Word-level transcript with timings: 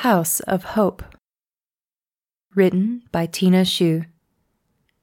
House 0.00 0.40
of 0.40 0.64
Hope 0.64 1.02
Written 2.54 3.02
by 3.12 3.26
Tina 3.26 3.64
Xu 3.64 4.06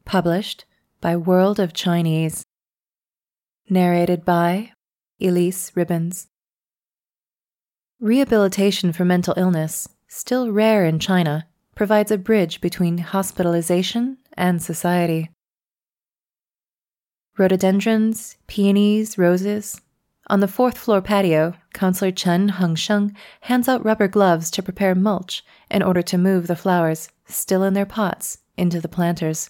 Published 0.05 0.65
by 1.01 1.15
World 1.15 1.59
of 1.59 1.71
Chinese 1.71 2.43
Narrated 3.69 4.25
by 4.25 4.71
Elyse 5.21 5.71
Ribbons 5.75 6.29
Rehabilitation 7.99 8.91
for 8.91 9.05
mental 9.05 9.35
illness, 9.37 9.87
still 10.07 10.51
rare 10.51 10.83
in 10.83 10.97
China, 10.97 11.45
provides 11.75 12.09
a 12.09 12.17
bridge 12.17 12.59
between 12.59 12.97
hospitalization 12.97 14.17
and 14.33 14.63
society. 14.63 15.29
Rhododendrons, 17.37 18.37
peonies, 18.47 19.15
roses. 19.15 19.79
On 20.29 20.41
the 20.41 20.47
fourth 20.47 20.77
floor 20.77 21.01
patio, 21.01 21.53
Counselor 21.73 22.11
Chen 22.11 22.49
Hengsheng 22.49 23.15
hands 23.41 23.69
out 23.69 23.85
rubber 23.85 24.09
gloves 24.09 24.51
to 24.51 24.61
prepare 24.61 24.93
mulch 24.93 25.43
in 25.71 25.81
order 25.81 26.01
to 26.01 26.17
move 26.17 26.47
the 26.47 26.55
flowers, 26.55 27.09
still 27.25 27.63
in 27.63 27.73
their 27.73 27.85
pots, 27.85 28.39
into 28.57 28.81
the 28.81 28.89
planters. 28.89 29.49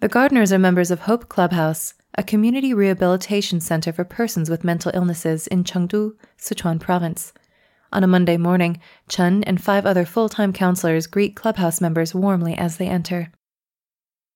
The 0.00 0.08
gardeners 0.08 0.50
are 0.50 0.58
members 0.58 0.90
of 0.90 1.00
Hope 1.00 1.28
Clubhouse, 1.28 1.92
a 2.14 2.22
community 2.22 2.72
rehabilitation 2.72 3.60
center 3.60 3.92
for 3.92 4.04
persons 4.04 4.48
with 4.48 4.64
mental 4.64 4.92
illnesses 4.94 5.46
in 5.46 5.62
Chengdu, 5.62 6.12
Sichuan 6.38 6.80
province. 6.80 7.34
On 7.92 8.02
a 8.02 8.06
Monday 8.06 8.38
morning, 8.38 8.80
Chen 9.08 9.44
and 9.44 9.62
five 9.62 9.84
other 9.84 10.06
full 10.06 10.30
time 10.30 10.54
counselors 10.54 11.06
greet 11.06 11.36
clubhouse 11.36 11.82
members 11.82 12.14
warmly 12.14 12.54
as 12.54 12.78
they 12.78 12.86
enter. 12.86 13.30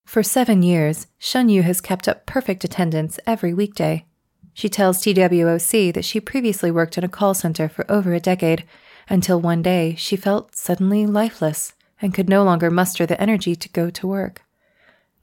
For 0.05 0.21
seven 0.21 0.61
years, 0.61 1.07
Shen 1.17 1.49
Yu 1.49 1.63
has 1.63 1.81
kept 1.81 2.07
up 2.07 2.25
perfect 2.25 2.63
attendance 2.63 3.19
every 3.25 3.53
weekday. 3.53 4.05
She 4.53 4.69
tells 4.69 5.01
TWOC 5.01 5.93
that 5.93 6.05
she 6.05 6.19
previously 6.19 6.71
worked 6.71 6.97
in 6.97 7.03
a 7.03 7.09
call 7.09 7.33
center 7.33 7.67
for 7.67 7.89
over 7.89 8.13
a 8.13 8.19
decade, 8.19 8.65
until 9.09 9.41
one 9.41 9.61
day 9.61 9.95
she 9.97 10.15
felt 10.15 10.55
suddenly 10.55 11.05
lifeless 11.05 11.73
and 12.01 12.13
could 12.13 12.29
no 12.29 12.43
longer 12.43 12.69
muster 12.69 13.05
the 13.05 13.19
energy 13.19 13.55
to 13.55 13.69
go 13.69 13.89
to 13.89 14.07
work. 14.07 14.41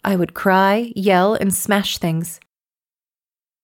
I 0.02 0.16
would 0.16 0.34
cry, 0.34 0.92
yell, 0.96 1.34
and 1.34 1.54
smash 1.54 1.98
things. 1.98 2.40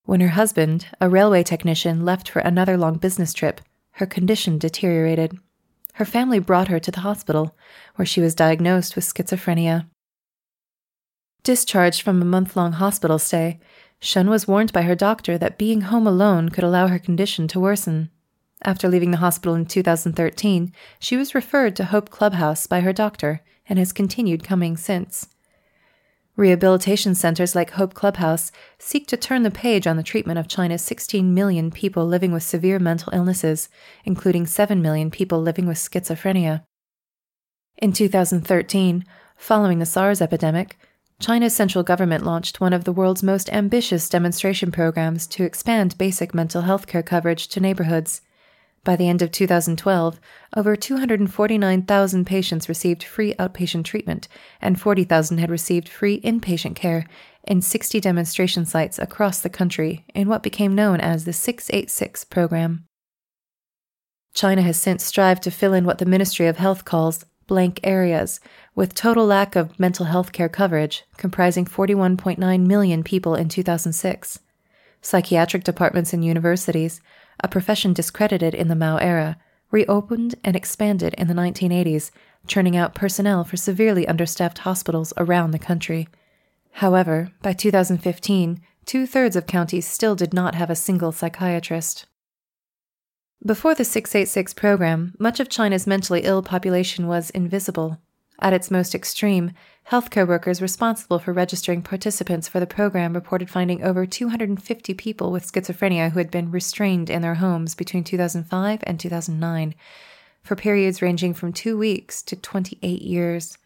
When 0.05 0.21
her 0.21 0.29
husband, 0.29 0.87
a 1.01 1.09
railway 1.09 1.43
technician, 1.43 2.05
left 2.05 2.29
for 2.29 2.39
another 2.41 2.77
long 2.77 2.99
business 2.99 3.33
trip, 3.33 3.61
her 3.93 4.07
condition 4.07 4.59
deteriorated. 4.59 5.39
Her 5.95 6.05
family 6.05 6.39
brought 6.39 6.69
her 6.69 6.79
to 6.79 6.91
the 6.91 7.01
hospital, 7.01 7.57
where 7.97 8.07
she 8.07 8.21
was 8.21 8.35
diagnosed 8.35 8.95
with 8.95 9.05
schizophrenia. 9.05 9.89
Discharged 11.43 12.03
from 12.03 12.21
a 12.21 12.27
month 12.27 12.55
long 12.55 12.73
hospital 12.73 13.19
stay, 13.19 13.59
Shen 14.01 14.29
was 14.29 14.47
warned 14.47 14.73
by 14.73 14.83
her 14.83 14.95
doctor 14.95 15.39
that 15.39 15.59
being 15.59 15.83
home 15.83 16.07
alone 16.07 16.49
could 16.49 16.65
allow 16.65 16.89
her 16.89 16.99
condition 16.99 17.49
to 17.49 17.61
worsen. 17.61 18.11
After 18.63 18.89
leaving 18.89 19.11
the 19.11 19.19
hospital 19.19 19.55
in 19.55 19.67
2013, 19.67 20.73
she 20.99 21.17
was 21.17 21.35
referred 21.35 21.77
to 21.77 21.87
Hope 21.87 22.11
Clubhouse 22.11 22.67
by 22.67 22.81
her 22.81 22.93
doctor 22.93 23.43
and 23.69 23.79
has 23.79 23.93
continued 23.93 24.45
coming 24.45 24.77
since. 24.77 25.29
Rehabilitation 26.37 27.15
centers 27.15 27.55
like 27.55 27.71
Hope 27.71 27.95
Clubhouse 27.95 28.53
seek 28.79 29.07
to 29.09 29.17
turn 29.17 29.43
the 29.43 29.51
page 29.51 29.87
on 29.87 29.97
the 29.97 30.03
treatment 30.03 30.39
of 30.39 30.49
China's 30.49 30.83
16 30.83 31.33
million 31.33 31.71
people 31.71 32.07
living 32.07 32.31
with 32.31 32.43
severe 32.43 32.79
mental 32.79 33.13
illnesses, 33.15 33.71
including 34.05 34.47
7 34.47 34.83
million 34.83 35.11
people 35.11 35.41
living 35.41 35.67
with 35.67 35.79
schizophrenia. 35.79 36.63
In 37.79 37.93
2013, 37.93 39.05
following 39.37 39.79
the 39.79 39.87
SARS 39.87 40.21
epidemic, 40.21 40.79
China's 41.19 41.57
central 41.57 41.83
government 41.83 42.25
launched 42.25 42.61
one 42.61 42.75
of 42.75 42.85
the 42.85 42.93
world's 42.93 43.23
most 43.23 43.51
ambitious 43.51 44.09
demonstration 44.09 44.71
programs 44.71 45.27
to 45.27 45.45
expand 45.45 45.97
basic 45.97 46.35
mental 46.35 46.63
health 46.63 46.87
care 46.87 47.03
coverage 47.03 47.49
to 47.49 47.61
neighborhoods. 47.61 48.21
By 48.85 48.97
the 48.97 49.09
end 49.09 49.23
of 49.23 49.33
2012, 49.33 50.21
over 50.55 50.77
249,000 50.77 52.25
patients 52.25 52.69
received 52.69 53.03
free 53.03 53.35
outpatient 53.35 53.85
treatment, 53.85 54.29
and 54.61 54.81
40,000 54.81 55.39
had 55.39 55.51
received 55.51 55.89
free 55.89 56.21
inpatient 56.21 56.77
care 56.77 57.07
in 57.45 57.63
60 57.63 57.99
demonstration 57.99 58.67
sites 58.67 58.99
across 58.99 59.41
the 59.41 59.49
country 59.49 60.05
in 60.15 60.29
what 60.29 60.43
became 60.43 60.75
known 60.75 61.01
as 61.01 61.25
the 61.25 61.33
686 61.33 62.25
program. 62.25 62.85
China 64.35 64.61
has 64.61 64.77
since 64.77 65.03
strived 65.03 65.43
to 65.45 65.51
fill 65.51 65.73
in 65.73 65.87
what 65.87 65.97
the 65.99 66.05
Ministry 66.05 66.47
of 66.47 66.59
Health 66.59 66.85
calls 66.85 67.25
blank 67.47 67.81
areas, 67.83 68.39
with 68.77 68.95
total 68.95 69.27
lack 69.27 69.57
of 69.57 69.81
mental 69.81 70.07
health 70.07 70.31
care 70.31 70.49
coverage, 70.49 71.03
comprising 71.17 71.65
41.9 71.65 72.67
million 72.67 73.03
people 73.03 73.35
in 73.35 73.49
2006. 73.49 74.39
Psychiatric 75.03 75.65
departments 75.65 76.13
in 76.13 76.23
universities 76.23 77.01
a 77.41 77.49
profession 77.49 77.93
discredited 77.93 78.55
in 78.55 78.69
the 78.69 78.75
Mao 78.75 78.97
era, 78.97 79.37
reopened 79.71 80.35
and 80.45 80.57
expanded 80.57 81.15
in 81.15 81.29
the 81.29 81.35
1980s, 81.35 82.11
churning 82.47 82.77
out 82.77 82.95
personnel 82.95 83.45
for 83.45 83.57
severely 83.57 84.07
understaffed 84.07 84.59
hospitals 84.59 85.13
around 85.17 85.51
the 85.51 85.59
country. 85.59 86.09
However, 86.73 87.33
by 87.43 87.53
2015, 87.53 88.61
two 88.85 89.07
thirds 89.07 89.37
of 89.37 89.47
counties 89.47 89.87
still 89.87 90.15
did 90.15 90.33
not 90.33 90.55
have 90.55 90.71
a 90.71 90.77
single 90.77 91.13
psychiatrist. 91.13 92.07
Before 93.45 93.75
the 93.75 93.85
686 93.85 94.55
program, 94.55 95.15
much 95.19 95.41
of 95.41 95.49
China's 95.49 95.87
mentally 95.87 96.23
ill 96.23 96.43
population 96.43 97.07
was 97.07 97.31
invisible. 97.31 97.99
At 98.39 98.53
its 98.53 98.71
most 98.71 98.95
extreme, 98.95 99.53
healthcare 99.91 100.29
workers 100.29 100.61
responsible 100.61 101.19
for 101.19 101.33
registering 101.33 101.81
participants 101.81 102.49
for 102.49 102.61
the 102.61 102.67
program 102.67 103.15
reported 103.15 103.49
finding 103.49 103.83
over 103.83 104.05
250 104.05 104.95
people 104.95 105.33
with 105.33 105.51
schizophrenia 105.51 106.11
who 106.11 106.19
had 106.19 106.31
been 106.31 106.51
restrained 106.51 107.09
in 107.09 107.23
their 107.23 107.37
homes 107.37 107.75
between 107.75 108.05
2005 108.05 108.81
and 108.83 109.01
2009, 109.01 109.75
for 110.43 110.55
periods 110.55 111.01
ranging 111.01 111.33
from 111.33 111.53
two 111.53 111.79
weeks 111.79 112.23
to 112.23 112.37
28 112.37 113.03
years. 113.03 113.59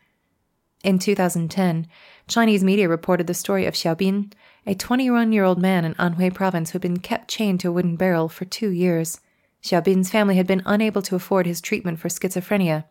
In 0.83 0.99
2010, 0.99 1.87
Chinese 2.29 2.65
media 2.65 2.89
reported 2.89 3.27
the 3.27 3.35
story 3.35 3.67
of 3.67 3.75
Xiaobin, 3.75 4.33
a 4.67 4.75
21 4.75 5.33
year 5.33 5.45
old 5.45 5.61
man 5.61 5.85
in 5.85 5.95
Anhui 5.95 6.33
province 6.33 6.71
who 6.71 6.77
had 6.77 6.83
been 6.83 7.01
kept 7.01 7.29
chained 7.29 7.61
to 7.61 7.69
a 7.69 7.73
wooden 7.73 7.97
barrel 7.97 8.29
for 8.29 8.45
two 8.45 8.71
years. 8.71 9.21
Xiaobin's 9.63 10.11
family 10.11 10.37
had 10.37 10.47
been 10.47 10.63
unable 10.65 11.03
to 11.03 11.17
afford 11.17 11.45
his 11.45 11.61
treatment 11.61 11.99
for 11.99 12.09
schizophrenia 12.09 12.85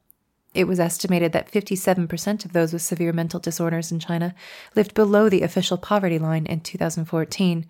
it 0.53 0.67
was 0.67 0.79
estimated 0.79 1.31
that 1.31 1.51
57% 1.51 2.45
of 2.45 2.53
those 2.53 2.73
with 2.73 2.81
severe 2.81 3.13
mental 3.13 3.39
disorders 3.39 3.91
in 3.91 3.99
China 3.99 4.33
lived 4.75 4.93
below 4.93 5.29
the 5.29 5.43
official 5.43 5.77
poverty 5.77 6.17
line 6.17 6.45
in 6.45 6.61
2014 6.61 7.67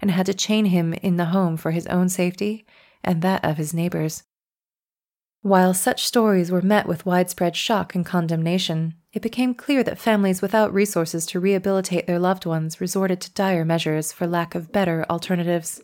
and 0.00 0.10
had 0.10 0.26
to 0.26 0.34
chain 0.34 0.66
him 0.66 0.92
in 0.94 1.16
the 1.16 1.26
home 1.26 1.56
for 1.56 1.70
his 1.70 1.86
own 1.86 2.08
safety 2.08 2.66
and 3.04 3.22
that 3.22 3.44
of 3.44 3.56
his 3.56 3.72
neighbors. 3.72 4.24
While 5.42 5.74
such 5.74 6.04
stories 6.04 6.50
were 6.50 6.62
met 6.62 6.88
with 6.88 7.06
widespread 7.06 7.54
shock 7.54 7.94
and 7.94 8.04
condemnation, 8.04 8.94
it 9.12 9.22
became 9.22 9.54
clear 9.54 9.84
that 9.84 9.98
families 9.98 10.42
without 10.42 10.74
resources 10.74 11.24
to 11.26 11.38
rehabilitate 11.38 12.08
their 12.08 12.18
loved 12.18 12.44
ones 12.44 12.80
resorted 12.80 13.20
to 13.20 13.32
dire 13.32 13.64
measures 13.64 14.12
for 14.12 14.26
lack 14.26 14.56
of 14.56 14.72
better 14.72 15.06
alternatives. 15.08 15.80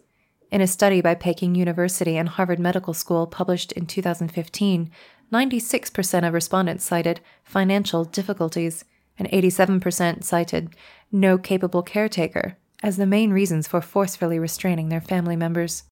In 0.50 0.60
a 0.60 0.66
study 0.66 1.00
by 1.00 1.14
Peking 1.14 1.54
University 1.54 2.16
and 2.16 2.28
Harvard 2.28 2.59
Medical 2.59 2.92
School 2.92 3.26
published 3.28 3.70
in 3.72 3.86
2015, 3.86 4.91
96% 5.32 6.27
of 6.27 6.34
respondents 6.34 6.84
cited 6.84 7.21
financial 7.45 8.04
difficulties, 8.04 8.84
and 9.18 9.28
87% 9.30 10.24
cited 10.24 10.74
no 11.10 11.39
capable 11.39 11.83
caretaker 11.83 12.57
as 12.83 12.97
the 12.97 13.07
main 13.07 13.33
reasons 13.33 13.68
for 13.68 13.80
forcefully 13.80 14.39
restraining 14.39 14.89
their 14.89 15.01
family 15.01 15.36
members. 15.36 15.84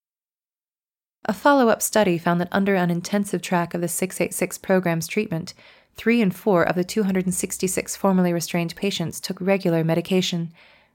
A 1.27 1.33
follow 1.33 1.69
up 1.69 1.83
study 1.83 2.19
found 2.19 2.41
that 2.41 2.49
under 2.51 2.75
an 2.75 2.91
intensive 2.91 3.43
track 3.43 3.75
of 3.75 3.81
the 3.81 3.89
686 3.89 4.59
program's 4.59 5.07
treatment, 5.07 5.55
three 5.95 6.21
in 6.21 6.31
four 6.31 6.63
of 6.63 6.77
the 6.77 6.85
266 6.85 7.97
formerly 7.97 8.33
restrained 8.33 8.75
patients 8.75 9.21
took 9.21 9.41
regular 9.41 9.85
medication, 9.85 10.53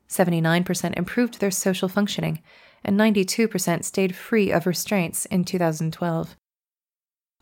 79% 0.09 0.97
improved 0.97 1.39
their 1.39 1.51
social 1.51 1.87
functioning, 1.87 2.41
and 2.83 2.99
92% 2.99 3.83
stayed 3.83 4.15
free 4.15 4.51
of 4.51 4.65
restraints 4.65 5.25
in 5.27 5.43
2012. 5.43 6.35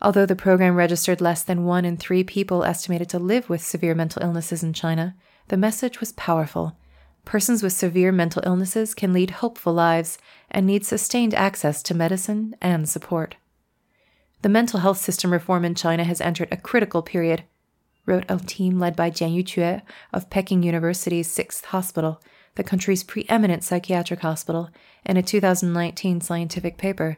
Although 0.01 0.25
the 0.25 0.35
program 0.35 0.75
registered 0.75 1.21
less 1.21 1.43
than 1.43 1.65
one 1.65 1.85
in 1.85 1.97
three 1.97 2.23
people 2.23 2.63
estimated 2.63 3.09
to 3.09 3.19
live 3.19 3.49
with 3.49 3.61
severe 3.61 3.95
mental 3.95 4.21
illnesses 4.21 4.63
in 4.63 4.73
China, 4.73 5.15
the 5.47 5.57
message 5.57 5.99
was 5.99 6.11
powerful. 6.13 6.77
Persons 7.25 7.63
with 7.63 7.73
severe 7.73 8.11
mental 8.11 8.43
illnesses 8.45 8.93
can 8.93 9.13
lead 9.13 9.31
hopeful 9.31 9.73
lives 9.73 10.17
and 10.51 10.65
need 10.65 10.85
sustained 10.85 11.33
access 11.33 11.81
to 11.83 11.93
medicine 11.93 12.55
and 12.61 12.87
support. 12.89 13.37
The 14.41 14.49
mental 14.49 14.81
health 14.81 14.97
system 14.97 15.31
reform 15.31 15.63
in 15.63 15.73
China 15.73 16.03
has 16.03 16.19
entered 16.19 16.49
a 16.51 16.57
critical 16.57 17.01
period, 17.01 17.43
wrote 18.05 18.25
a 18.27 18.37
team 18.37 18.77
led 18.77 18.93
by 18.93 19.09
Jian 19.09 19.33
Yuque 19.33 19.81
of 20.11 20.29
Peking 20.29 20.63
University's 20.63 21.31
Sixth 21.31 21.65
Hospital, 21.65 22.21
the 22.55 22.63
country's 22.63 23.05
preeminent 23.05 23.63
psychiatric 23.63 24.19
hospital, 24.19 24.69
in 25.05 25.15
a 25.15 25.23
2019 25.23 26.19
scientific 26.19 26.77
paper. 26.77 27.17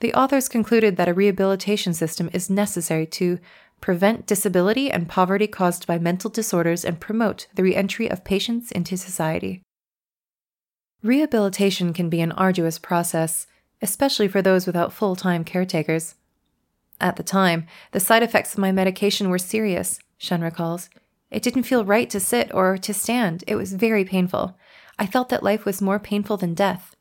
The 0.00 0.14
authors 0.14 0.48
concluded 0.48 0.96
that 0.96 1.08
a 1.08 1.14
rehabilitation 1.14 1.94
system 1.94 2.28
is 2.32 2.50
necessary 2.50 3.06
to 3.06 3.38
prevent 3.80 4.26
disability 4.26 4.90
and 4.90 5.08
poverty 5.08 5.46
caused 5.46 5.86
by 5.86 5.98
mental 5.98 6.30
disorders 6.30 6.84
and 6.84 7.00
promote 7.00 7.46
the 7.54 7.62
reentry 7.62 8.10
of 8.10 8.24
patients 8.24 8.70
into 8.72 8.96
society. 8.96 9.62
Rehabilitation 11.02 11.92
can 11.92 12.08
be 12.08 12.20
an 12.20 12.32
arduous 12.32 12.78
process, 12.78 13.46
especially 13.80 14.28
for 14.28 14.42
those 14.42 14.66
without 14.66 14.92
full 14.92 15.14
time 15.14 15.44
caretakers. 15.44 16.14
At 17.00 17.16
the 17.16 17.22
time, 17.22 17.66
the 17.92 18.00
side 18.00 18.22
effects 18.22 18.54
of 18.54 18.58
my 18.58 18.72
medication 18.72 19.28
were 19.28 19.38
serious, 19.38 20.00
Shen 20.16 20.40
recalls. 20.40 20.88
It 21.30 21.42
didn't 21.42 21.64
feel 21.64 21.84
right 21.84 22.08
to 22.10 22.20
sit 22.20 22.52
or 22.54 22.78
to 22.78 22.94
stand. 22.94 23.44
It 23.46 23.56
was 23.56 23.74
very 23.74 24.04
painful. 24.04 24.56
I 24.98 25.06
felt 25.06 25.28
that 25.28 25.42
life 25.42 25.64
was 25.64 25.82
more 25.82 25.98
painful 25.98 26.38
than 26.38 26.54
death. 26.54 26.95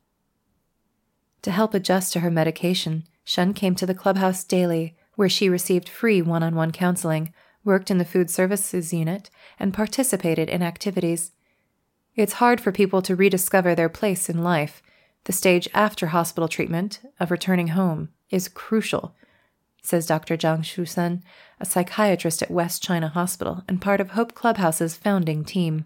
To 1.45 1.51
help 1.51 1.75
adjust 1.75 2.11
to 2.13 2.21
her 2.21 2.31
medication, 2.31 3.03
Shen 3.23 3.53
came 3.53 3.75
to 3.75 3.85
the 3.85 3.93
clubhouse 3.93 4.43
daily, 4.43 4.97
where 5.13 5.29
she 5.29 5.47
received 5.47 5.87
free 5.87 6.19
one 6.19 6.41
on 6.41 6.55
one 6.55 6.71
counseling, 6.71 7.35
worked 7.63 7.91
in 7.91 7.99
the 7.99 8.03
food 8.03 8.31
services 8.31 8.91
unit, 8.91 9.29
and 9.59 9.71
participated 9.71 10.49
in 10.49 10.63
activities. 10.63 11.33
It's 12.15 12.41
hard 12.41 12.59
for 12.59 12.71
people 12.71 13.03
to 13.03 13.15
rediscover 13.15 13.75
their 13.75 13.89
place 13.89 14.27
in 14.27 14.41
life. 14.41 14.81
The 15.25 15.33
stage 15.33 15.69
after 15.75 16.07
hospital 16.07 16.47
treatment, 16.47 17.01
of 17.19 17.29
returning 17.29 17.67
home, 17.67 18.09
is 18.31 18.47
crucial 18.47 19.13
says 19.83 20.07
Dr. 20.07 20.35
Zhang 20.35 20.63
Shusen, 20.63 21.21
a 21.59 21.65
psychiatrist 21.65 22.41
at 22.41 22.49
West 22.49 22.81
China 22.81 23.07
Hospital 23.07 23.63
and 23.67 23.79
part 23.79 24.01
of 24.01 24.09
Hope 24.09 24.33
Clubhouse's 24.33 24.97
founding 24.97 25.45
team. 25.45 25.85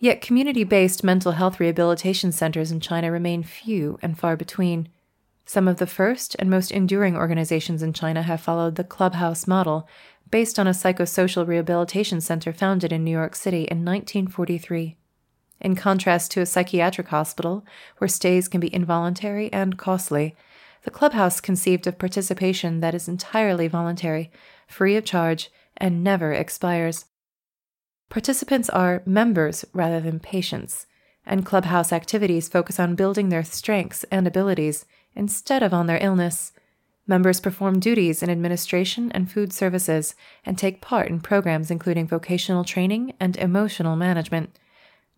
Yet 0.00 0.20
community 0.20 0.62
based 0.62 1.02
mental 1.02 1.32
health 1.32 1.58
rehabilitation 1.58 2.30
centers 2.30 2.70
in 2.70 2.78
China 2.78 3.10
remain 3.10 3.42
few 3.42 3.98
and 4.00 4.16
far 4.16 4.36
between. 4.36 4.88
Some 5.44 5.66
of 5.66 5.78
the 5.78 5.88
first 5.88 6.36
and 6.38 6.48
most 6.48 6.70
enduring 6.70 7.16
organizations 7.16 7.82
in 7.82 7.92
China 7.92 8.22
have 8.22 8.40
followed 8.40 8.76
the 8.76 8.84
Clubhouse 8.84 9.48
model, 9.48 9.88
based 10.30 10.58
on 10.58 10.68
a 10.68 10.72
psychosocial 10.72 11.46
rehabilitation 11.46 12.20
center 12.20 12.52
founded 12.52 12.92
in 12.92 13.02
New 13.02 13.10
York 13.10 13.34
City 13.34 13.62
in 13.62 13.84
1943. 13.84 14.96
In 15.60 15.74
contrast 15.74 16.30
to 16.32 16.40
a 16.40 16.46
psychiatric 16.46 17.08
hospital, 17.08 17.64
where 17.96 18.06
stays 18.06 18.46
can 18.46 18.60
be 18.60 18.72
involuntary 18.72 19.52
and 19.52 19.76
costly, 19.76 20.36
the 20.84 20.90
clubhouse 20.92 21.40
conceived 21.40 21.88
of 21.88 21.98
participation 21.98 22.78
that 22.80 22.94
is 22.94 23.08
entirely 23.08 23.66
voluntary, 23.66 24.30
free 24.68 24.94
of 24.94 25.04
charge, 25.04 25.50
and 25.76 26.04
never 26.04 26.32
expires. 26.32 27.06
Participants 28.08 28.70
are 28.70 29.02
members 29.04 29.64
rather 29.72 30.00
than 30.00 30.18
patients, 30.18 30.86
and 31.26 31.44
clubhouse 31.44 31.92
activities 31.92 32.48
focus 32.48 32.80
on 32.80 32.94
building 32.94 33.28
their 33.28 33.44
strengths 33.44 34.04
and 34.10 34.26
abilities 34.26 34.86
instead 35.14 35.62
of 35.62 35.74
on 35.74 35.86
their 35.86 36.02
illness. 36.02 36.52
Members 37.06 37.40
perform 37.40 37.80
duties 37.80 38.22
in 38.22 38.30
administration 38.30 39.10
and 39.12 39.30
food 39.30 39.52
services 39.52 40.14
and 40.44 40.56
take 40.56 40.80
part 40.80 41.08
in 41.08 41.20
programs 41.20 41.70
including 41.70 42.06
vocational 42.06 42.64
training 42.64 43.14
and 43.18 43.36
emotional 43.36 43.96
management. 43.96 44.58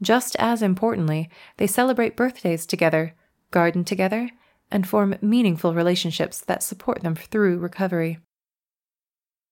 Just 0.03 0.35
as 0.37 0.63
importantly, 0.63 1.29
they 1.59 1.67
celebrate 1.67 2.17
birthdays 2.17 2.65
together, 2.65 3.15
garden 3.51 3.85
together, 3.85 4.31
and 4.71 4.89
form 4.89 5.17
meaningful 5.21 5.75
relationships 5.75 6.41
that 6.41 6.63
support 6.63 7.03
them 7.03 7.15
through 7.15 7.59
recovery. 7.59 8.19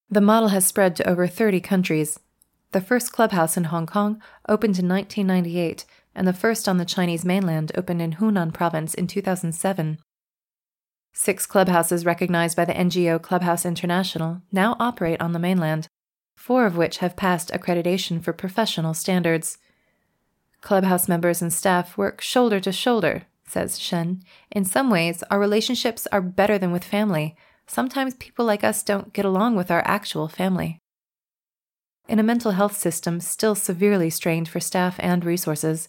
The 0.09 0.21
model 0.21 0.49
has 0.49 0.67
spread 0.67 0.97
to 0.97 1.09
over 1.09 1.27
30 1.27 1.61
countries. 1.61 2.19
The 2.73 2.81
first 2.81 3.13
clubhouse 3.13 3.57
in 3.57 3.65
Hong 3.65 3.87
Kong 3.87 4.21
opened 4.49 4.79
in 4.79 4.89
1998, 4.89 5.87
and 6.15 6.27
the 6.27 6.33
first 6.33 6.69
on 6.69 6.77
the 6.77 6.85
Chinese 6.85 7.25
mainland 7.25 7.73
opened 7.75 8.03
in 8.03 8.15
Hunan 8.15 8.53
province 8.53 8.93
in 8.93 9.07
2007. 9.07 9.99
Six 11.15 11.47
clubhouses 11.47 12.05
recognized 12.05 12.57
by 12.57 12.65
the 12.65 12.75
NGO 12.75 13.21
Clubhouse 13.21 13.65
International 13.65 14.43
now 14.53 14.77
operate 14.79 15.21
on 15.21 15.33
the 15.33 15.39
mainland, 15.39 15.89
four 16.37 16.67
of 16.67 16.77
which 16.77 16.99
have 16.99 17.17
passed 17.17 17.51
accreditation 17.51 18.23
for 18.23 18.33
professional 18.33 18.95
standards. 18.95 19.59
Clubhouse 20.61 21.09
members 21.09 21.41
and 21.41 21.53
staff 21.53 21.97
work 21.97 22.21
shoulder 22.21 22.61
to 22.61 22.73
shoulder 22.73 23.23
says 23.49 23.79
Shen. 23.79 24.23
In 24.51 24.65
some 24.65 24.91
ways, 24.91 25.23
our 25.31 25.41
relationships 25.41 26.07
are 26.13 26.21
better 26.21 26.59
than 26.59 26.71
with 26.71 26.85
family. 26.85 27.37
Sometimes 27.67 28.15
people 28.15 28.45
like 28.45 28.63
us 28.63 28.83
don't 28.83 29.13
get 29.13 29.25
along 29.25 29.57
with 29.57 29.71
our 29.71 29.83
actual 29.87 30.29
family. 30.29 30.79
In 32.09 32.19
a 32.19 32.23
mental 32.23 32.53
health 32.53 32.77
system 32.77 33.21
still 33.21 33.55
severely 33.55 34.09
strained 34.09 34.49
for 34.49 34.61
staff 34.61 34.97
and 34.99 35.25
resources, 35.25 35.89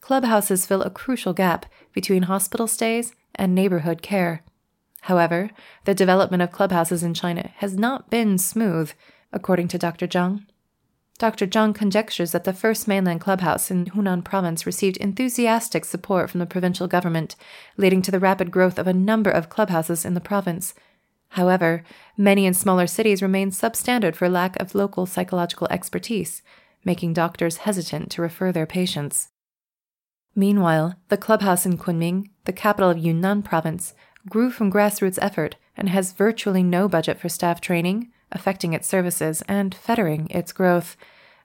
clubhouses 0.00 0.66
fill 0.66 0.82
a 0.82 0.90
crucial 0.90 1.32
gap 1.32 1.64
between 1.92 2.24
hospital 2.24 2.66
stays 2.66 3.14
and 3.36 3.54
neighborhood 3.54 4.02
care. 4.02 4.42
However, 5.02 5.50
the 5.84 5.94
development 5.94 6.42
of 6.42 6.50
clubhouses 6.50 7.04
in 7.04 7.14
China 7.14 7.50
has 7.58 7.76
not 7.76 8.10
been 8.10 8.36
smooth, 8.36 8.92
according 9.32 9.68
to 9.68 9.78
Dr. 9.78 10.08
Zhang. 10.08 10.44
Dr. 11.18 11.46
Zhang 11.46 11.74
conjectures 11.74 12.32
that 12.32 12.44
the 12.44 12.52
first 12.52 12.88
mainland 12.88 13.20
clubhouse 13.20 13.70
in 13.70 13.84
Hunan 13.84 14.24
province 14.24 14.66
received 14.66 14.96
enthusiastic 14.96 15.84
support 15.84 16.30
from 16.30 16.40
the 16.40 16.46
provincial 16.46 16.88
government, 16.88 17.36
leading 17.76 18.02
to 18.02 18.10
the 18.10 18.18
rapid 18.18 18.50
growth 18.50 18.78
of 18.78 18.88
a 18.88 18.92
number 18.92 19.30
of 19.30 19.48
clubhouses 19.48 20.04
in 20.04 20.14
the 20.14 20.20
province. 20.20 20.74
However, 21.30 21.84
many 22.16 22.44
in 22.44 22.54
smaller 22.54 22.86
cities 22.86 23.22
remain 23.22 23.50
substandard 23.50 24.16
for 24.16 24.28
lack 24.28 24.60
of 24.60 24.74
local 24.74 25.06
psychological 25.06 25.68
expertise, 25.70 26.42
making 26.84 27.12
doctors 27.12 27.58
hesitant 27.58 28.10
to 28.10 28.22
refer 28.22 28.50
their 28.50 28.66
patients. 28.66 29.28
Meanwhile, 30.34 30.96
the 31.08 31.16
clubhouse 31.16 31.66
in 31.66 31.78
Kunming, 31.78 32.30
the 32.44 32.52
capital 32.52 32.90
of 32.90 32.98
Yunnan 32.98 33.42
province, 33.42 33.94
grew 34.28 34.50
from 34.50 34.72
grassroots 34.72 35.18
effort 35.22 35.56
and 35.76 35.88
has 35.88 36.12
virtually 36.12 36.62
no 36.62 36.88
budget 36.88 37.18
for 37.18 37.28
staff 37.28 37.60
training, 37.60 38.10
affecting 38.32 38.72
its 38.72 38.88
services 38.88 39.42
and 39.48 39.74
fettering 39.74 40.28
its 40.30 40.52
growth. 40.52 40.96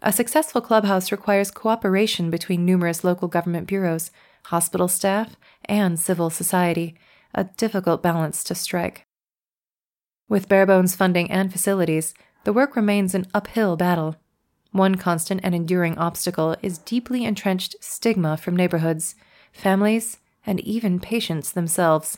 A 0.02 0.12
successful 0.12 0.62
clubhouse 0.62 1.12
requires 1.12 1.52
cooperation 1.52 2.30
between 2.30 2.66
numerous 2.66 3.04
local 3.04 3.28
government 3.28 3.68
bureaus, 3.68 4.12
hospital 4.46 4.88
staff, 4.88 5.36
and 5.66 6.00
civil 6.00 6.30
society, 6.30 6.96
a 7.34 7.44
difficult 7.44 8.04
balance 8.04 8.44
to 8.44 8.56
strike. 8.56 9.05
With 10.28 10.50
bare 10.50 10.66
bones 10.66 10.96
funding 10.96 11.30
and 11.30 11.52
facilities, 11.52 12.14
the 12.46 12.54
work 12.54 12.76
remains 12.76 13.14
an 13.14 13.28
uphill 13.34 13.76
battle. 13.76 14.16
One 14.72 14.96
constant 14.96 15.42
and 15.44 15.54
enduring 15.54 15.98
obstacle 15.98 16.56
is 16.64 16.80
deeply 16.80 17.26
entrenched 17.26 17.76
stigma 17.80 18.36
from 18.36 18.56
neighborhoods, 18.56 19.16
families, 19.54 20.18
and 20.46 20.60
even 20.62 21.00
patients 21.00 21.52
themselves. 21.52 22.18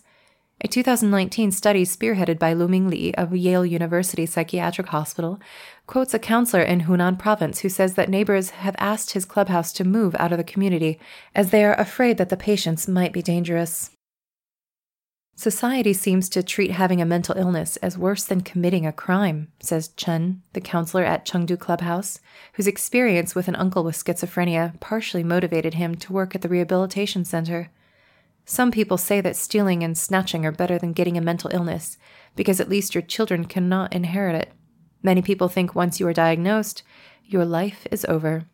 A 0.62 0.68
2019 0.68 1.52
study 1.52 1.84
spearheaded 1.84 2.40
by 2.40 2.54
Luming 2.54 2.90
Li 2.90 3.14
of 3.16 3.36
Yale 3.36 3.66
University 3.66 4.26
Psychiatric 4.26 4.88
Hospital 4.88 5.40
quotes 5.86 6.14
a 6.14 6.20
counselor 6.20 6.64
in 6.64 6.82
Hunan 6.82 7.20
province 7.20 7.60
who 7.60 7.70
says 7.70 7.94
that 7.94 8.10
neighbors 8.10 8.50
have 8.52 8.76
asked 8.80 9.12
his 9.12 9.26
clubhouse 9.26 9.72
to 9.74 9.84
move 9.84 10.16
out 10.18 10.32
of 10.32 10.40
the 10.40 10.44
community 10.44 11.00
as 11.36 11.52
they 11.52 11.64
are 11.64 11.76
afraid 11.76 12.18
that 12.18 12.30
the 12.30 12.38
patients 12.38 12.88
might 12.88 13.14
be 13.14 13.22
dangerous. 13.22 13.92
Society 15.40 15.94
seems 15.94 16.30
to 16.30 16.42
treat 16.42 16.72
having 16.72 17.00
a 17.00 17.06
mental 17.06 17.38
illness 17.38 17.78
as 17.78 17.96
worse 17.96 18.24
than 18.24 18.42
committing 18.42 18.88
a 18.88 18.92
crime, 18.92 19.50
says 19.60 19.90
Chen, 19.90 20.42
the 20.54 20.60
counselor 20.60 21.04
at 21.04 21.28
Chengdu 21.28 21.60
Clubhouse, 21.60 22.20
whose 22.54 22.66
experience 22.66 23.36
with 23.36 23.48
an 23.48 23.56
uncle 23.56 23.84
with 23.84 23.96
schizophrenia 23.96 24.80
partially 24.80 25.24
motivated 25.24 25.76
him 25.76 25.94
to 25.94 26.12
work 26.12 26.34
at 26.34 26.42
the 26.42 26.50
rehabilitation 26.50 27.24
center. 27.24 27.70
Some 28.46 28.72
people 28.72 28.98
say 28.98 29.22
that 29.22 29.36
stealing 29.36 29.84
and 29.84 29.96
snatching 29.96 30.44
are 30.44 30.52
better 30.52 30.80
than 30.80 30.94
getting 30.94 31.20
a 31.20 31.22
mental 31.22 31.52
illness, 31.54 32.00
because 32.36 32.60
at 32.60 32.68
least 32.68 32.96
your 32.96 33.04
children 33.04 33.46
cannot 33.46 33.94
inherit 33.94 34.34
it. 34.34 34.54
Many 35.04 35.22
people 35.22 35.50
think 35.50 35.76
once 35.76 36.00
you 36.00 36.08
are 36.08 36.14
diagnosed, 36.14 36.82
your 37.24 37.46
life 37.46 37.86
is 37.92 38.06
over. 38.06 38.48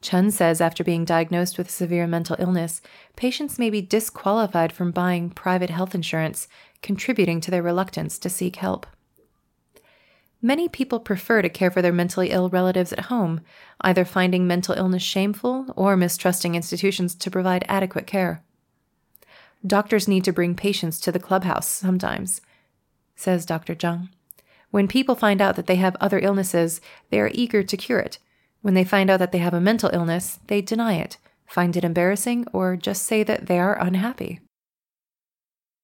Chen 0.00 0.30
says 0.30 0.60
after 0.60 0.84
being 0.84 1.04
diagnosed 1.04 1.58
with 1.58 1.70
severe 1.70 2.06
mental 2.06 2.36
illness, 2.38 2.80
patients 3.16 3.58
may 3.58 3.70
be 3.70 3.80
disqualified 3.80 4.72
from 4.72 4.90
buying 4.90 5.30
private 5.30 5.70
health 5.70 5.94
insurance, 5.94 6.48
contributing 6.82 7.40
to 7.40 7.50
their 7.50 7.62
reluctance 7.62 8.18
to 8.18 8.30
seek 8.30 8.56
help. 8.56 8.86
Many 10.42 10.68
people 10.68 11.00
prefer 11.00 11.42
to 11.42 11.48
care 11.48 11.70
for 11.70 11.82
their 11.82 11.92
mentally 11.92 12.30
ill 12.30 12.48
relatives 12.48 12.92
at 12.92 13.06
home, 13.06 13.40
either 13.80 14.04
finding 14.04 14.46
mental 14.46 14.74
illness 14.74 15.02
shameful 15.02 15.66
or 15.74 15.96
mistrusting 15.96 16.54
institutions 16.54 17.14
to 17.16 17.30
provide 17.30 17.64
adequate 17.68 18.06
care. 18.06 18.44
Doctors 19.66 20.06
need 20.06 20.24
to 20.24 20.32
bring 20.32 20.54
patients 20.54 21.00
to 21.00 21.10
the 21.10 21.18
clubhouse 21.18 21.66
sometimes, 21.66 22.40
says 23.16 23.46
Dr. 23.46 23.74
Zhang. 23.74 24.10
When 24.70 24.86
people 24.86 25.14
find 25.14 25.40
out 25.40 25.56
that 25.56 25.66
they 25.66 25.76
have 25.76 25.96
other 25.96 26.18
illnesses, 26.18 26.80
they 27.10 27.18
are 27.18 27.30
eager 27.32 27.62
to 27.62 27.76
cure 27.76 27.98
it. 27.98 28.18
When 28.62 28.74
they 28.74 28.84
find 28.84 29.10
out 29.10 29.18
that 29.18 29.32
they 29.32 29.38
have 29.38 29.54
a 29.54 29.60
mental 29.60 29.90
illness, 29.92 30.40
they 30.46 30.60
deny 30.60 30.94
it, 30.94 31.18
find 31.46 31.76
it 31.76 31.84
embarrassing, 31.84 32.46
or 32.52 32.76
just 32.76 33.04
say 33.04 33.22
that 33.22 33.46
they 33.46 33.58
are 33.58 33.80
unhappy. 33.80 34.40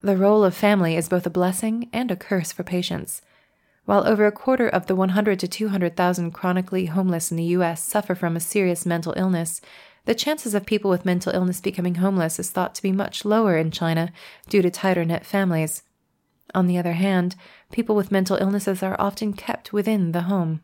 The 0.00 0.17
role 0.17 0.43
of 0.43 0.55
family 0.55 0.97
is 0.97 1.09
both 1.09 1.26
a 1.26 1.31
blessing 1.31 1.88
and 1.93 2.11
a 2.11 2.17
curse 2.17 2.50
for 2.50 2.64
patients. 2.64 3.23
While 3.85 4.07
over 4.07 4.26
a 4.26 4.33
quarter 4.33 4.69
of 4.69 4.87
the 4.87 4.97
100 4.97 5.38
to 5.41 5.49
200,000 5.49 6.33
chronically 6.33 6.87
homeless 6.87 7.31
in 7.31 7.37
the 7.37 7.55
US 7.57 7.83
suffer 7.83 8.14
from 8.14 8.37
a 8.37 8.41
serious 8.41 8.85
mental 8.85 9.14
illness, 9.17 9.61
the 10.05 10.14
chances 10.14 10.55
of 10.55 10.67
people 10.67 10.91
with 10.91 11.05
mental 11.05 11.33
illness 11.33 11.61
becoming 11.61 11.97
homeless 11.97 12.41
is 12.41 12.50
thought 12.50 12.75
to 12.75 12.83
be 12.83 12.91
much 12.91 13.25
lower 13.25 13.57
in 13.57 13.71
China 13.71 14.12
due 14.49 14.62
to 14.62 14.71
tighter 14.71 15.05
knit 15.05 15.25
families. 15.25 15.85
On 16.55 16.67
the 16.67 16.79
other 16.79 16.95
hand, 16.95 17.37
people 17.71 17.95
with 17.95 18.11
mental 18.11 18.37
illnesses 18.37 18.83
are 18.83 19.00
often 19.00 19.33
kept 19.33 19.73
within 19.73 20.12
the 20.12 20.23
home. 20.23 20.62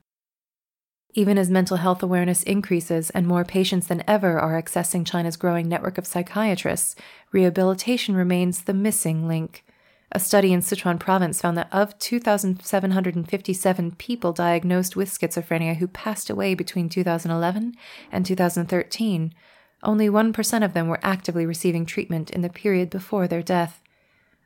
Even 1.15 1.39
as 1.39 1.51
mental 1.51 1.79
health 1.79 2.03
awareness 2.03 2.43
increases 2.43 3.11
and 3.11 3.27
more 3.27 3.45
patients 3.45 3.87
than 3.87 4.05
ever 4.07 4.39
are 4.39 4.61
accessing 4.61 5.07
China's 5.07 5.37
growing 5.37 5.69
network 5.69 5.97
of 5.99 6.07
psychiatrists, 6.07 6.95
rehabilitation 7.33 8.15
remains 8.15 8.63
the 8.63 8.75
missing 8.75 9.27
link. 9.27 9.65
A 10.13 10.21
study 10.21 10.53
in 10.53 10.61
Sichuan 10.61 10.99
province 10.99 11.41
found 11.41 11.57
that 11.57 11.73
of 11.73 11.99
2,757 11.99 13.93
people 13.93 14.33
diagnosed 14.33 14.97
with 14.97 15.11
schizophrenia 15.11 15.77
who 15.77 15.89
passed 15.89 16.31
away 16.31 16.55
between 16.55 16.89
2011 16.89 17.75
and 18.13 18.25
2013, 18.25 19.35
only 19.83 20.09
1% 20.09 20.65
of 20.65 20.73
them 20.73 20.89
were 20.89 21.01
actively 21.03 21.47
receiving 21.47 21.87
treatment 21.87 22.31
in 22.31 22.41
the 22.41 22.49
period 22.49 22.91
before 22.91 23.29
their 23.29 23.43
death. 23.43 23.83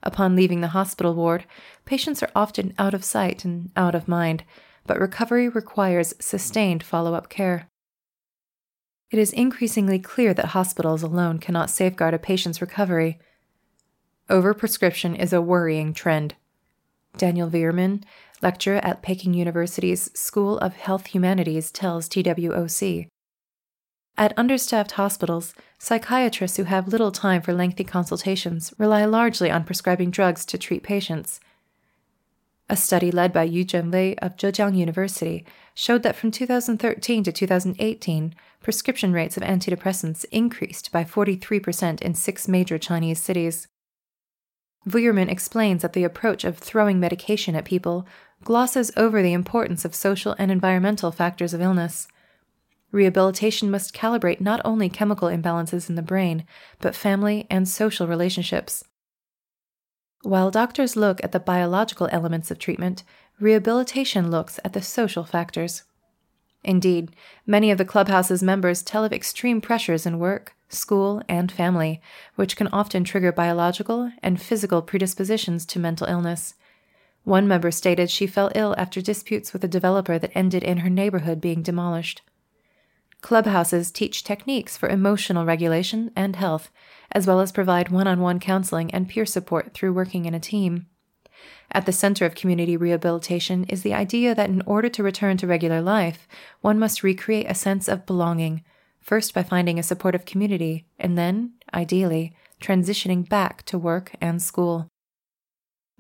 Upon 0.03 0.35
leaving 0.35 0.61
the 0.61 0.69
hospital 0.69 1.15
ward, 1.15 1.45
patients 1.85 2.23
are 2.23 2.31
often 2.35 2.75
out 2.79 2.93
of 2.93 3.05
sight 3.05 3.45
and 3.45 3.71
out 3.77 3.95
of 3.95 4.09
mind, 4.09 4.45
but 4.87 5.01
recovery 5.01 5.49
requires 5.49 6.15
sustained 6.19 6.83
follow 6.83 7.15
up 7.15 7.29
care. 7.29 7.69
It 9.11 9.19
is 9.19 9.33
increasingly 9.33 9.99
clear 9.99 10.33
that 10.35 10.47
hospitals 10.47 11.03
alone 11.03 11.39
cannot 11.39 11.71
safeguard 11.71 12.15
a 12.15 12.19
patient's 12.19 12.61
recovery. 12.61 13.19
Overprescription 14.31 15.19
is 15.19 15.33
a 15.33 15.43
worrying 15.43 15.93
trend. 15.93 16.35
Daniel 17.19 17.51
Vuillermin, 17.51 18.05
lecturer 18.41 18.79
at 18.83 19.03
Peking 19.03 19.35
University's 19.35 20.11
School 20.19 20.59
of 20.59 20.77
Health 20.77 21.09
Humanities, 21.09 21.71
tells 21.71 22.09
TWOC. 22.09 23.09
At 24.17 24.39
understaffed 24.39 24.93
hospitals, 24.93 25.55
psychiatrists 25.79 26.57
who 26.57 26.65
have 26.65 26.89
little 26.89 27.13
time 27.13 27.41
for 27.43 27.53
lengthy 27.53 27.85
consultations 27.85 28.73
rely 28.79 29.05
largely 29.05 29.51
on 29.51 29.65
prescribing 29.65 30.11
drugs 30.11 30.45
to 30.47 30.59
treat 30.59 30.83
patients. 30.83 31.41
A 32.69 32.77
study 32.77 33.11
led 33.11 33.33
by 33.33 33.43
Yu 33.43 33.65
Zhenwei 33.65 34.17
of 34.23 34.37
Zhejiang 34.37 34.77
University 34.77 35.45
showed 35.75 36.03
that 36.03 36.17
from 36.17 36.31
2013 36.31 37.25
to 37.25 37.33
2018, 37.33 38.35
prescription 38.63 39.13
rates 39.13 39.37
of 39.37 39.43
antidepressants 39.43 40.25
increased 40.31 40.91
by 40.93 41.05
43% 41.05 42.01
in 42.01 42.15
six 42.15 42.49
major 42.49 42.79
Chinese 42.79 43.21
cities. 43.21 43.69
Vuillermin 44.87 45.29
explains 45.31 45.83
that 45.83 45.93
the 45.93 46.05
approach 46.05 46.45
of 46.45 46.59
throwing 46.59 46.99
medication 46.99 47.55
at 47.55 47.65
people 47.65 48.07
glosses 48.43 48.91
over 48.97 49.23
the 49.23 49.33
importance 49.33 49.85
of 49.85 49.95
social 49.95 50.35
and 50.39 50.51
environmental 50.51 51.13
factors 51.13 51.55
of 51.55 51.61
illness. 51.61 52.09
Rehabilitation 52.91 53.71
must 53.71 53.95
calibrate 53.95 54.41
not 54.41 54.61
only 54.65 54.89
chemical 54.89 55.29
imbalances 55.29 55.89
in 55.89 55.95
the 55.95 56.03
brain, 56.03 56.45
but 56.81 56.95
family 56.95 57.47
and 57.49 57.69
social 57.69 58.07
relationships. 58.07 58.85
While 60.23 60.53
doctors 60.53 60.97
look 60.97 61.23
at 61.25 61.33
the 61.33 61.41
biological 61.41 62.09
elements 62.13 62.51
of 62.51 62.59
treatment, 62.59 63.03
rehabilitation 63.41 64.31
looks 64.31 64.61
at 64.65 64.73
the 64.73 64.81
social 64.81 65.25
factors. 65.25 65.83
Indeed, 66.63 67.17
many 67.45 67.73
of 67.73 67.79
the 67.79 67.85
clubhouse's 67.85 68.41
members 68.41 68.85
tell 68.85 69.05
of 69.05 69.13
extreme 69.13 69.61
pressures 69.61 70.07
in 70.07 70.21
work, 70.21 70.55
school, 70.69 71.23
and 71.29 71.51
family, 71.51 72.01
which 72.37 72.57
can 72.57 72.69
often 72.69 73.03
trigger 73.03 73.33
biological 73.33 74.13
and 74.23 74.41
physical 74.41 74.81
predispositions 74.81 75.67
to 75.67 75.81
mental 75.81 76.07
illness. 76.07 76.55
One 77.25 77.49
member 77.49 77.73
stated 77.73 78.09
she 78.09 78.29
fell 78.29 78.53
ill 78.55 78.77
after 78.79 79.01
disputes 79.01 79.53
with 79.53 79.65
a 79.65 79.69
developer 79.69 80.21
that 80.21 80.37
ended 80.37 80.63
in 80.63 80.79
her 80.79 80.91
neighborhood 80.91 81.41
being 81.41 81.63
demolished. 81.63 82.23
Clubhouses 83.23 83.93
teach 83.93 84.25
techniques 84.25 84.77
for 84.77 84.89
emotional 84.89 85.47
regulation 85.47 86.11
and 86.15 86.37
health, 86.37 86.71
as 87.13 87.27
well 87.27 87.41
as 87.41 87.53
provide 87.53 87.89
one 87.89 88.09
on 88.09 88.21
one 88.21 88.41
counseling 88.41 88.91
and 88.93 89.09
peer 89.09 89.25
support 89.25 89.73
through 89.73 89.93
working 89.93 90.27
in 90.27 90.35
a 90.35 90.41
team. 90.41 90.87
At 91.71 91.87
the 91.87 91.93
center 91.93 92.27
of 92.27 92.35
community 92.35 92.77
rehabilitation 92.77 93.65
is 93.65 93.83
the 93.83 93.95
idea 93.95 94.35
that 94.35 94.51
in 94.51 94.61
order 94.67 94.89
to 94.91 95.03
return 95.03 95.37
to 95.39 95.47
regular 95.47 95.81
life, 95.81 96.29
one 96.61 96.79
must 96.79 97.03
recreate 97.03 97.47
a 97.49 97.55
sense 97.55 97.89
of 97.89 98.07
belonging, 98.07 98.63
first 99.01 99.33
by 99.33 99.43
finding 99.43 99.79
a 99.79 99.83
supportive 99.83 100.25
community, 100.25 100.87
and 100.99 101.17
then, 101.17 101.53
ideally, 101.73 102.35
transitioning 102.61 103.29
back 103.29 103.63
to 103.65 103.79
work 103.79 104.15
and 104.21 104.43
school. 104.43 104.89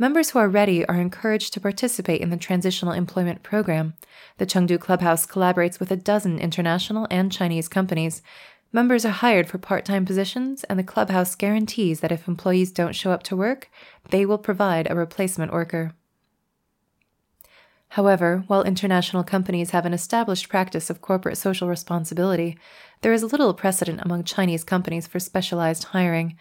Members 0.03 0.31
who 0.31 0.41
are 0.41 0.49
ready 0.49 0.85
are 0.87 1.01
encouraged 1.01 1.53
to 1.53 1.61
participate 1.61 2.21
in 2.21 2.31
the 2.31 2.37
Transitional 2.37 2.93
Employment 2.93 3.45
Program. 3.45 3.95
The 4.39 4.47
Chengdu 4.47 4.81
Clubhouse 4.81 5.25
collaborates 5.25 5.79
with 5.79 5.93
a 5.93 5.97
dozen 5.97 6.41
international 6.41 7.07
and 7.09 7.31
Chinese 7.31 7.69
companies. 7.69 8.21
Members 8.73 9.05
are 9.05 9.11
hired 9.11 9.47
for 9.47 9.59
part 9.59 9.85
time 9.85 10.05
positions, 10.05 10.65
and 10.65 10.77
the 10.77 10.83
clubhouse 10.83 11.37
guarantees 11.37 12.01
that 12.01 12.11
if 12.11 12.27
employees 12.27 12.73
don't 12.73 12.97
show 12.97 13.13
up 13.13 13.23
to 13.23 13.37
work, 13.37 13.71
they 14.11 14.27
will 14.27 14.39
provide 14.39 14.91
a 14.91 14.97
replacement 14.97 15.53
worker. 15.53 15.93
However, 17.91 18.43
while 18.49 18.65
international 18.65 19.23
companies 19.23 19.71
have 19.71 19.87
an 19.87 19.95
established 19.95 20.49
practice 20.49 20.91
of 20.91 21.01
corporate 21.01 21.39
social 21.39 21.69
responsibility, 21.69 22.59
there 23.03 23.13
is 23.13 23.23
little 23.23 23.55
precedent 23.55 24.01
among 24.03 24.25
Chinese 24.25 24.65
companies 24.65 25.07
for 25.07 25.21
specialized 25.21 25.85
hiring. 25.85 26.37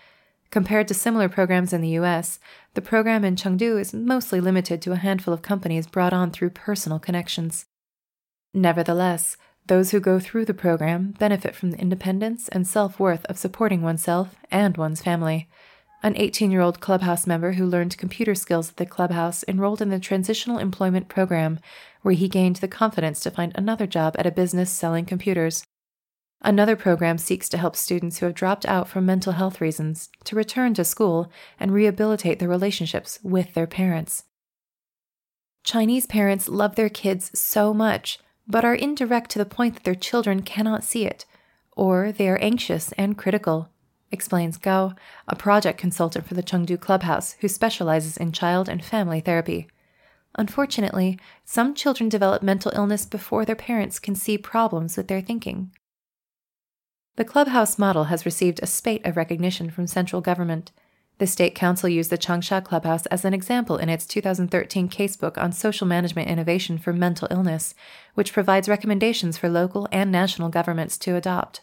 Compared 0.51 0.85
to 0.89 0.93
similar 0.93 1.29
programs 1.29 1.71
in 1.71 1.79
the 1.79 1.97
US, 1.99 2.37
the 2.73 2.81
program 2.81 3.23
in 3.23 3.37
Chengdu 3.37 3.79
is 3.79 3.93
mostly 3.93 4.41
limited 4.41 4.81
to 4.81 4.91
a 4.91 4.97
handful 4.97 5.33
of 5.33 5.41
companies 5.41 5.87
brought 5.87 6.11
on 6.11 6.29
through 6.29 6.49
personal 6.49 6.99
connections. 6.99 7.65
Nevertheless, 8.53 9.37
those 9.67 9.91
who 9.91 10.01
go 10.01 10.19
through 10.19 10.43
the 10.43 10.53
program 10.53 11.11
benefit 11.17 11.55
from 11.55 11.71
the 11.71 11.79
independence 11.79 12.49
and 12.49 12.67
self 12.67 12.99
worth 12.99 13.23
of 13.25 13.37
supporting 13.37 13.81
oneself 13.81 14.35
and 14.51 14.75
one's 14.75 15.01
family. 15.01 15.47
An 16.03 16.17
18 16.17 16.51
year 16.51 16.61
old 16.61 16.81
clubhouse 16.81 17.25
member 17.25 17.53
who 17.53 17.65
learned 17.65 17.97
computer 17.97 18.35
skills 18.35 18.71
at 18.71 18.75
the 18.75 18.85
clubhouse 18.85 19.45
enrolled 19.47 19.81
in 19.81 19.89
the 19.89 19.99
Transitional 19.99 20.57
Employment 20.57 21.07
Program, 21.07 21.59
where 22.01 22.15
he 22.15 22.27
gained 22.27 22.57
the 22.57 22.67
confidence 22.67 23.21
to 23.21 23.31
find 23.31 23.53
another 23.55 23.87
job 23.87 24.15
at 24.19 24.25
a 24.25 24.31
business 24.31 24.69
selling 24.69 25.05
computers. 25.05 25.63
Another 26.43 26.75
program 26.75 27.19
seeks 27.19 27.47
to 27.49 27.57
help 27.57 27.75
students 27.75 28.17
who 28.17 28.25
have 28.25 28.33
dropped 28.33 28.65
out 28.65 28.87
for 28.87 28.99
mental 28.99 29.33
health 29.33 29.61
reasons 29.61 30.09
to 30.23 30.35
return 30.35 30.73
to 30.73 30.83
school 30.83 31.31
and 31.59 31.71
rehabilitate 31.71 32.39
their 32.39 32.49
relationships 32.49 33.19
with 33.21 33.53
their 33.53 33.67
parents. 33.67 34.23
Chinese 35.63 36.07
parents 36.07 36.49
love 36.49 36.75
their 36.75 36.89
kids 36.89 37.37
so 37.37 37.73
much, 37.73 38.17
but 38.47 38.65
are 38.65 38.73
indirect 38.73 39.29
to 39.29 39.37
the 39.37 39.45
point 39.45 39.75
that 39.75 39.83
their 39.83 39.93
children 39.93 40.41
cannot 40.41 40.83
see 40.83 41.05
it, 41.05 41.25
or 41.77 42.11
they 42.11 42.27
are 42.27 42.39
anxious 42.41 42.91
and 42.93 43.19
critical, 43.19 43.69
explains 44.11 44.57
Gao, 44.57 44.93
a 45.27 45.35
project 45.35 45.77
consultant 45.77 46.25
for 46.25 46.33
the 46.33 46.43
Chengdu 46.43 46.79
Clubhouse 46.79 47.33
who 47.41 47.47
specializes 47.47 48.17
in 48.17 48.31
child 48.31 48.67
and 48.67 48.83
family 48.83 49.19
therapy. 49.19 49.67
Unfortunately, 50.35 51.19
some 51.45 51.75
children 51.75 52.09
develop 52.09 52.41
mental 52.41 52.71
illness 52.75 53.05
before 53.05 53.45
their 53.45 53.55
parents 53.55 53.99
can 53.99 54.15
see 54.15 54.39
problems 54.39 54.97
with 54.97 55.07
their 55.07 55.21
thinking. 55.21 55.71
The 57.17 57.25
clubhouse 57.25 57.77
model 57.77 58.05
has 58.05 58.25
received 58.25 58.61
a 58.61 58.67
spate 58.67 59.05
of 59.05 59.17
recognition 59.17 59.69
from 59.69 59.85
central 59.85 60.21
government. 60.21 60.71
The 61.17 61.27
State 61.27 61.53
Council 61.53 61.89
used 61.89 62.09
the 62.09 62.17
Changsha 62.17 62.63
Clubhouse 62.63 63.05
as 63.07 63.25
an 63.25 63.33
example 63.33 63.77
in 63.77 63.89
its 63.89 64.05
2013 64.05 64.89
casebook 64.89 65.37
on 65.37 65.51
social 65.51 65.85
management 65.85 66.29
innovation 66.29 66.77
for 66.77 66.93
mental 66.93 67.27
illness, 67.29 67.75
which 68.15 68.33
provides 68.33 68.69
recommendations 68.69 69.37
for 69.37 69.49
local 69.49 69.87
and 69.91 70.11
national 70.11 70.49
governments 70.49 70.97
to 70.99 71.15
adopt. 71.15 71.61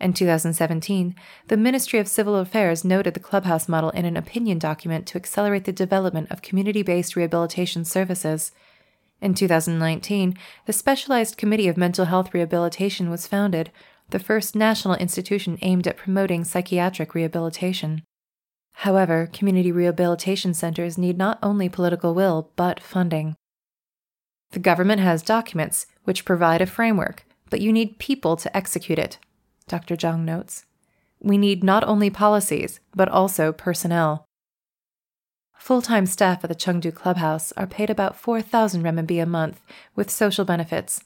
In 0.00 0.12
2017, 0.12 1.14
the 1.48 1.56
Ministry 1.56 1.98
of 1.98 2.08
Civil 2.08 2.36
Affairs 2.36 2.84
noted 2.84 3.14
the 3.14 3.20
clubhouse 3.20 3.68
model 3.68 3.90
in 3.90 4.04
an 4.04 4.16
opinion 4.16 4.58
document 4.58 5.06
to 5.08 5.18
accelerate 5.18 5.64
the 5.64 5.72
development 5.72 6.30
of 6.30 6.42
community 6.42 6.82
based 6.82 7.16
rehabilitation 7.16 7.84
services. 7.84 8.52
In 9.20 9.34
2019, 9.34 10.36
the 10.66 10.72
Specialized 10.72 11.36
Committee 11.36 11.68
of 11.68 11.76
Mental 11.76 12.06
Health 12.06 12.32
Rehabilitation 12.32 13.10
was 13.10 13.26
founded, 13.26 13.70
the 14.14 14.20
first 14.20 14.54
national 14.54 14.94
institution 14.94 15.58
aimed 15.60 15.88
at 15.88 15.96
promoting 15.96 16.44
psychiatric 16.44 17.16
rehabilitation. 17.16 18.04
However, 18.74 19.28
community 19.32 19.72
rehabilitation 19.72 20.54
centers 20.54 20.96
need 20.96 21.18
not 21.18 21.36
only 21.42 21.68
political 21.68 22.14
will, 22.14 22.52
but 22.54 22.78
funding. 22.78 23.34
The 24.52 24.60
government 24.60 25.00
has 25.00 25.24
documents 25.24 25.88
which 26.04 26.24
provide 26.24 26.62
a 26.62 26.66
framework, 26.66 27.26
but 27.50 27.60
you 27.60 27.72
need 27.72 27.98
people 27.98 28.36
to 28.36 28.56
execute 28.56 29.00
it, 29.00 29.18
Dr. 29.66 29.96
Zhang 29.96 30.20
notes. 30.20 30.64
We 31.18 31.36
need 31.36 31.64
not 31.64 31.82
only 31.82 32.08
policies, 32.08 32.78
but 32.94 33.08
also 33.08 33.50
personnel. 33.50 34.24
Full 35.56 35.82
time 35.82 36.06
staff 36.06 36.44
at 36.44 36.48
the 36.50 36.54
Chengdu 36.54 36.94
Clubhouse 36.94 37.50
are 37.56 37.66
paid 37.66 37.90
about 37.90 38.14
4,000 38.14 38.84
renminbi 38.84 39.20
a 39.20 39.26
month 39.26 39.60
with 39.96 40.08
social 40.08 40.44
benefits, 40.44 41.02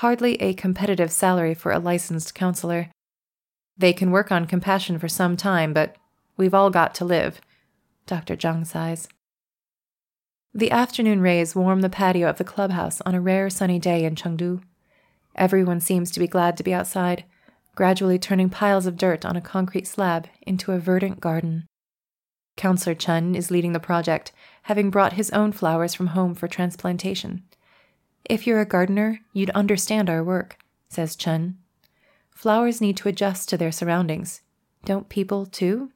hardly 0.00 0.34
a 0.42 0.52
competitive 0.52 1.10
salary 1.10 1.54
for 1.54 1.72
a 1.72 1.78
licensed 1.78 2.34
counselor. 2.34 2.90
They 3.78 3.94
can 3.94 4.10
work 4.10 4.30
on 4.30 4.44
compassion 4.44 4.98
for 4.98 5.08
some 5.08 5.38
time, 5.38 5.72
but 5.72 5.96
we've 6.36 6.52
all 6.52 6.68
got 6.68 6.94
to 6.96 7.04
live. 7.06 7.40
Dr. 8.04 8.36
Zhang 8.36 8.66
sighs. 8.66 9.08
The 10.52 10.70
afternoon 10.70 11.22
rays 11.22 11.56
warm 11.56 11.80
the 11.80 11.88
patio 11.88 12.28
of 12.28 12.36
the 12.36 12.44
clubhouse 12.44 13.00
on 13.06 13.14
a 13.14 13.22
rare 13.22 13.48
sunny 13.48 13.78
day 13.78 14.04
in 14.04 14.16
Chengdu. 14.16 14.62
Everyone 15.34 15.80
seems 15.80 16.10
to 16.10 16.20
be 16.20 16.26
glad 16.26 16.58
to 16.58 16.62
be 16.62 16.74
outside, 16.74 17.24
gradually 17.74 18.18
turning 18.18 18.50
piles 18.50 18.84
of 18.84 18.98
dirt 18.98 19.24
on 19.24 19.34
a 19.34 19.40
concrete 19.40 19.86
slab 19.86 20.28
into 20.42 20.72
a 20.72 20.78
verdant 20.78 21.20
garden. 21.20 21.66
Counselor 22.58 22.94
Chen 22.94 23.34
is 23.34 23.50
leading 23.50 23.72
the 23.72 23.80
project, 23.80 24.32
having 24.64 24.90
brought 24.90 25.14
his 25.14 25.30
own 25.30 25.52
flowers 25.52 25.94
from 25.94 26.08
home 26.08 26.34
for 26.34 26.48
transplantation. 26.48 27.44
If 28.28 28.44
you're 28.46 28.60
a 28.60 28.66
gardener, 28.66 29.20
you'd 29.32 29.50
understand 29.50 30.10
our 30.10 30.24
work, 30.24 30.58
says 30.88 31.14
Chen. 31.14 31.58
Flowers 32.30 32.80
need 32.80 32.96
to 32.98 33.08
adjust 33.08 33.48
to 33.48 33.56
their 33.56 33.70
surroundings. 33.70 34.40
Don't 34.84 35.08
people, 35.08 35.46
too? 35.46 35.92